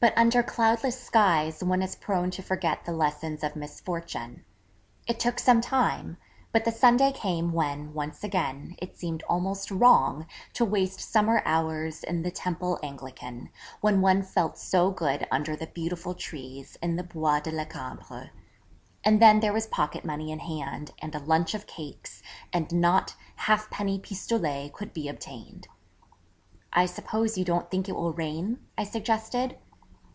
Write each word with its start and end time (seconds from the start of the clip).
But 0.00 0.16
under 0.16 0.44
cloudless 0.44 1.02
skies 1.02 1.64
one 1.64 1.82
is 1.82 1.96
prone 1.96 2.30
to 2.30 2.40
forget 2.40 2.84
the 2.84 2.92
lessons 2.92 3.42
of 3.42 3.56
misfortune. 3.56 4.44
It 5.08 5.18
took 5.18 5.40
some 5.40 5.60
time 5.60 6.18
but 6.52 6.64
the 6.64 6.70
Sunday 6.70 7.10
came 7.10 7.50
when, 7.52 7.92
once 7.92 8.22
again, 8.22 8.76
it 8.80 8.96
seemed 8.96 9.24
'almost 9.24 9.72
wrong' 9.72 10.26
to 10.52 10.64
waste 10.64 11.00
summer 11.00 11.42
hours 11.44 12.04
in 12.04 12.22
the 12.22 12.30
Temple 12.30 12.78
Anglican, 12.80 13.50
when 13.80 14.00
one 14.00 14.22
felt 14.22 14.56
so 14.56 14.92
good 14.92 15.26
under 15.32 15.56
the 15.56 15.66
beautiful 15.66 16.14
trees 16.14 16.76
in 16.80 16.94
the 16.94 17.02
Bois 17.02 17.40
de 17.40 17.50
la 17.50 17.64
Cambre. 17.64 18.30
And 19.02 19.20
then 19.20 19.40
there 19.40 19.52
was 19.52 19.66
pocket 19.66 20.04
money 20.04 20.30
in 20.30 20.38
hand, 20.38 20.92
and 21.02 21.12
a 21.16 21.24
lunch 21.24 21.54
of 21.54 21.66
cakes, 21.66 22.22
and 22.52 22.70
not 22.72 23.16
halfpenny 23.34 23.98
pistolets, 23.98 24.72
could 24.72 24.92
be 24.92 25.08
obtained. 25.08 25.66
'I 26.72 26.86
suppose 26.86 27.36
you 27.36 27.44
don't 27.44 27.68
think 27.68 27.88
it 27.88 27.96
will 27.96 28.12
rain?' 28.12 28.60
I 28.78 28.84
suggested. 28.84 29.58